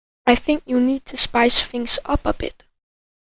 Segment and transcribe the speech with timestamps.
[0.25, 2.63] I think you need to spice things up a bit.